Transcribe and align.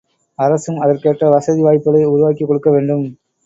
அரசும் 0.39 0.79
அதற்கேற்ற 0.79 1.29
வசதி 1.29 1.61
வாய்ப்புகளை 1.61 2.03
உருவாக்கிக் 2.05 2.47
கொடுக்கவேண்டும். 2.47 3.07